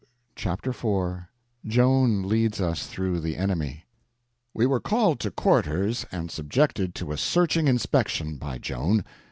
[0.35, 1.29] Chapter 4
[1.63, 3.85] Joan Leads Us Through the Enemy
[4.51, 9.03] WE WERE called to quarters and subjected to a searching inspection by Joan.